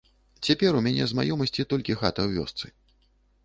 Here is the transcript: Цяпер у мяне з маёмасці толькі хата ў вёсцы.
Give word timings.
Цяпер 0.47 0.77
у 0.79 0.81
мяне 0.87 1.03
з 1.11 1.19
маёмасці 1.21 1.67
толькі 1.75 1.99
хата 2.03 2.21
ў 2.27 2.41
вёсцы. 2.41 2.77